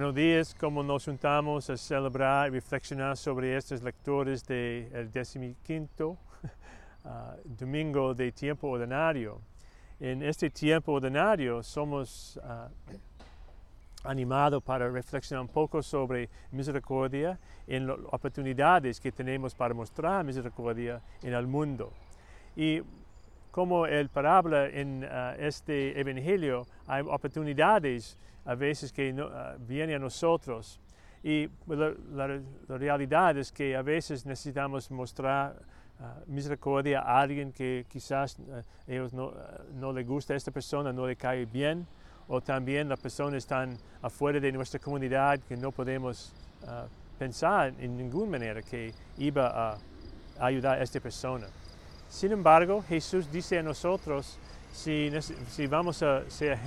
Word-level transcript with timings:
vez 0.00 0.54
como 0.54 0.82
nos 0.82 1.04
juntamos 1.04 1.70
a 1.70 1.76
celebrar 1.76 2.48
y 2.48 2.54
reflexionar 2.54 3.16
sobre 3.16 3.56
estos 3.56 3.82
lectores 3.82 4.44
del 4.44 5.10
de 5.12 5.54
15 5.62 6.04
uh, 6.04 6.16
domingo 7.44 8.12
de 8.12 8.32
tiempo 8.32 8.68
ordinario. 8.68 9.40
En 10.00 10.22
este 10.22 10.50
tiempo 10.50 10.92
ordinario 10.92 11.62
somos 11.62 12.40
uh, 12.42 12.68
animados 14.02 14.62
para 14.64 14.88
reflexionar 14.90 15.42
un 15.42 15.48
poco 15.48 15.80
sobre 15.80 16.28
misericordia 16.50 17.38
en 17.66 17.86
las 17.86 17.96
oportunidades 18.10 19.00
que 19.00 19.12
tenemos 19.12 19.54
para 19.54 19.74
mostrar 19.74 20.24
misericordia 20.24 21.00
en 21.22 21.34
el 21.34 21.46
mundo. 21.46 21.92
Y 22.56 22.82
como 23.54 23.86
el 23.86 24.08
parábola 24.08 24.66
en 24.66 25.04
uh, 25.04 25.38
este 25.38 25.96
evangelio, 26.00 26.66
hay 26.88 27.02
oportunidades 27.02 28.18
a 28.44 28.56
veces 28.56 28.92
que 28.92 29.12
no, 29.12 29.26
uh, 29.26 29.56
vienen 29.60 29.94
a 29.94 29.98
nosotros. 30.00 30.80
Y 31.22 31.48
la, 31.68 31.94
la, 32.10 32.40
realidad 32.66 33.38
es 33.38 33.52
que 33.52 33.76
a 33.76 33.82
veces 33.82 34.26
necesitamos 34.26 34.90
mostrar 34.90 35.54
uh, 36.00 36.28
misericordia 36.28 37.02
a 37.02 37.20
alguien 37.20 37.52
que 37.52 37.86
quizás 37.88 38.38
ellos 38.88 39.12
no, 39.12 39.32
no 39.76 39.92
le 39.92 40.02
gusta 40.02 40.34
a 40.34 40.36
esta 40.36 40.50
persona, 40.50 40.92
no 40.92 41.06
le 41.06 41.14
cae 41.14 41.46
bien, 41.46 41.86
o 42.26 42.40
también 42.40 42.88
las 42.88 42.98
personas 42.98 43.34
están 43.34 43.78
afuera 44.02 44.40
de 44.40 44.50
nuestra 44.50 44.80
comunidad 44.80 45.38
que 45.38 45.56
no 45.56 45.70
podemos 45.70 46.34
pensar 47.20 47.72
en 47.78 47.96
ninguna 47.96 48.32
manera 48.32 48.62
que 48.62 48.92
iba 49.18 49.46
a 49.70 49.78
ayudar 50.40 50.80
a 50.80 50.82
esta 50.82 50.98
persona. 50.98 51.46
Sin 52.08 52.32
embargo, 52.32 52.82
Jesús 52.88 53.30
dice 53.30 53.58
a 53.58 53.62
nosotros, 53.62 54.38
si, 54.72 55.10
si, 55.48 55.66
vamos 55.66 56.02
a 56.02 56.28
ser 56.28 56.58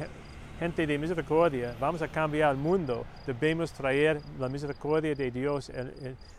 gente 0.59 0.87
de 0.87 0.97
misericordia, 0.97 1.75
vamos 1.79 2.01
a 2.01 2.07
cambiar 2.07 2.51
el 2.51 2.57
mundo, 2.57 3.05
debemos 3.25 3.71
traer 3.71 4.19
la 4.39 4.49
misericordia 4.49 5.13
de 5.13 5.31
Dios 5.31 5.71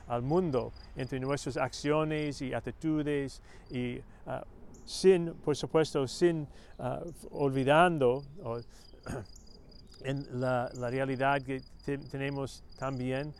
al 0.08 0.22
mundo 0.22 0.72
entre 0.96 1.20
nuestras 1.20 1.56
acciones 1.56 2.42
y 2.42 2.52
actitudes 2.52 3.40
y 3.70 3.98
uh, 4.26 4.42
sin, 4.84 5.34
por 5.44 5.54
supuesto, 5.54 6.08
sin 6.08 6.48
uh, 6.78 7.10
olvidando 7.30 8.24
en 10.02 10.40
la, 10.40 10.70
la, 10.74 10.90
realidad 10.90 11.42
que 11.42 11.60
te, 11.84 11.98
tenemos 11.98 12.62
también, 12.78 13.34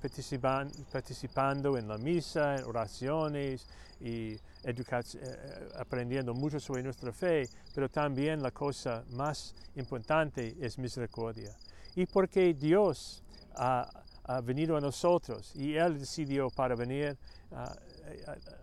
participan, 0.00 0.70
participando 0.90 1.76
en 1.76 1.88
la 1.88 1.98
misa, 1.98 2.56
en 2.56 2.64
oraciones 2.64 3.66
y 4.00 4.36
eh, 4.64 5.70
aprendiendo 5.78 6.34
mucho 6.34 6.60
sobre 6.60 6.82
nuestra 6.82 7.12
fe, 7.12 7.48
pero 7.74 7.88
también 7.88 8.42
la 8.42 8.50
cosa 8.50 9.04
más 9.12 9.54
importante 9.76 10.56
es 10.60 10.78
misericordia. 10.78 11.54
Y 11.96 12.06
porque 12.06 12.54
Dios 12.54 13.22
ha 14.30 14.40
venido 14.40 14.76
a 14.76 14.80
nosotros 14.80 15.52
y 15.56 15.74
Él 15.74 15.98
decidió 15.98 16.50
para 16.50 16.76
venir 16.76 17.16
uh, 17.50 17.56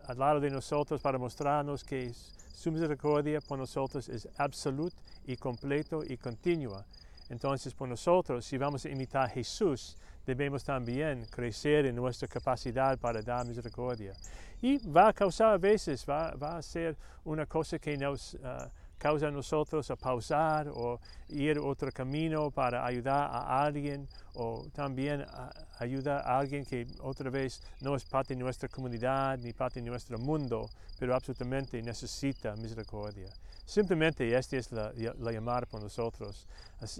al 0.08 0.18
lado 0.18 0.40
de 0.40 0.50
nosotros 0.50 1.02
para 1.02 1.18
mostrarnos 1.18 1.84
que 1.84 2.14
su 2.54 2.72
misericordia 2.72 3.42
por 3.42 3.60
nosotros 3.60 4.08
es 4.08 4.28
absoluta 4.38 4.96
y 5.26 5.36
completo 5.36 6.04
y 6.08 6.18
continua. 6.18 6.86
Entonces, 7.30 7.74
por 7.74 7.90
nosotros, 7.90 8.46
si 8.46 8.58
vamos 8.58 8.86
a 8.86 8.90
imitar 8.90 9.26
a 9.26 9.30
Jesús, 9.30 9.98
debemos 10.26 10.64
también 10.64 11.26
crecer 11.26 11.86
en 11.86 11.96
nuestra 11.98 12.30
capacidad 12.30 12.98
para 12.98 13.22
dar 13.22 13.46
misericordia. 13.46 14.14
Y 14.62 14.78
va 14.90 15.10
a 15.10 15.14
causar 15.14 15.54
a 15.54 15.58
veces, 15.58 16.06
va, 16.10 16.32
va 16.32 16.58
a 16.58 16.62
ser 16.62 16.96
una 17.26 17.46
cosa 17.46 17.78
que 17.78 17.98
nos 17.98 18.36
uh, 18.36 18.70
causa 18.98 19.28
a 19.28 19.32
nosotros 19.32 19.90
a 19.92 19.96
pausar 19.96 20.70
o 20.70 21.00
ir 21.30 21.60
otro 21.60 21.92
camino 21.92 22.52
para 22.52 22.86
ayudar 22.86 23.30
a 23.32 23.64
alguien 23.64 24.08
o 24.34 24.66
también 24.74 25.22
a 25.22 25.52
ayudar 25.80 26.22
a 26.26 26.40
alguien 26.40 26.66
que 26.66 26.88
otra 27.02 27.30
vez 27.30 27.62
no 27.82 27.96
es 27.96 28.06
parte 28.06 28.36
de 28.36 28.40
nuestra 28.42 28.70
comunidad 28.70 29.38
ni 29.40 29.54
parte 29.54 29.82
de 29.82 29.90
nuestro 29.90 30.18
mundo, 30.18 30.70
pero 31.00 31.16
absolutamente 31.16 31.82
necesita 31.82 32.56
misericordia. 32.56 33.30
Simplemente 33.66 34.34
esta 34.34 34.56
es 34.56 34.72
la, 34.72 34.94
la 35.20 35.32
llamada 35.32 35.66
por 35.66 35.82
nosotros, 35.82 36.48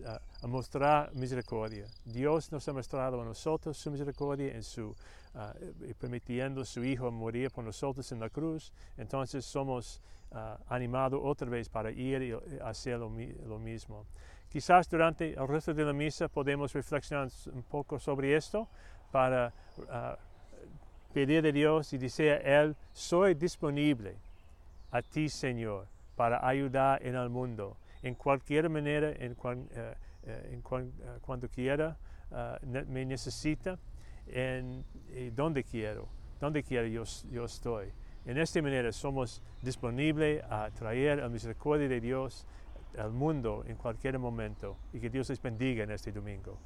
a, 0.06 0.20
a, 0.44 0.48
mostrar 0.48 1.14
misericordia. 1.14 1.86
Dios 2.04 2.52
nos 2.52 2.68
ha 2.68 2.74
mostrado 2.74 3.22
a 3.22 3.26
nosotros 3.26 3.78
su 3.78 3.90
misericordia 3.90 4.54
en 4.54 4.64
su, 4.64 4.90
uh, 4.90 5.94
permitiendo 5.98 6.62
a 6.62 6.66
su 6.66 6.84
Hijo 6.84 7.10
morir 7.10 7.52
por 7.52 7.64
nosotros 7.64 8.12
en 8.12 8.20
la 8.20 8.30
cruz. 8.30 8.74
Entonces 8.98 9.46
somos 9.46 10.02
uh, 10.32 10.58
animados 10.68 11.20
otra 11.24 11.50
vez 11.50 11.70
para 11.70 11.92
ir 11.92 12.22
y 12.22 12.60
hacer 12.62 13.00
lo, 13.00 13.10
mismo. 13.60 14.06
Quizás 14.50 14.90
durante 14.90 15.34
el 15.34 15.48
resto 15.48 15.74
de 15.74 15.84
la 15.84 15.94
misa 15.94 16.28
podemos 16.28 16.74
reflexionar 16.74 17.30
un 17.54 17.64
poco 17.64 18.00
sobre 18.00 18.36
esto 18.36 18.68
para 19.12 19.54
uh, 19.78 21.14
pedir 21.14 21.46
a 21.46 21.52
Dios 21.52 21.94
y 21.94 21.98
decir 21.98 22.32
a 22.32 22.38
Él, 22.38 22.76
soy 22.94 23.34
disponible 23.34 24.16
a 24.92 25.02
ti, 25.02 25.30
Señor 25.30 25.88
para 26.18 26.46
ayudar 26.46 27.06
en 27.06 27.16
el 27.16 27.30
mundo, 27.30 27.78
en 28.02 28.16
cualquier 28.16 28.70
manera, 28.70 29.12
en, 29.12 29.36
cuan, 29.36 29.70
en 30.26 30.62
cuan, 30.62 30.88
uh, 30.88 31.20
cuando 31.22 31.48
quiera, 31.48 31.96
uh, 32.32 32.66
me 32.92 33.06
necesita, 33.06 33.78
en 34.26 34.84
donde 35.36 35.64
quiero, 35.64 36.10
donde 36.42 36.64
quiera 36.64 36.88
yo, 36.88 37.04
yo 37.32 37.46
estoy. 37.46 37.94
En 38.28 38.38
esta 38.38 38.62
manera 38.62 38.92
somos 38.92 39.42
disponibles 39.62 40.44
a 40.50 40.70
traer 40.72 41.20
la 41.20 41.30
misericordia 41.30 41.88
de 41.88 42.02
Dios 42.02 42.46
al 42.98 43.14
mundo 43.14 43.64
en 43.66 43.78
cualquier 43.78 44.20
momento 44.20 44.76
y 44.92 45.00
que 45.00 45.10
Dios 45.10 45.30
les 45.30 45.42
bendiga 45.42 45.86
en 45.86 45.92
este 45.92 46.12
domingo. 46.12 46.58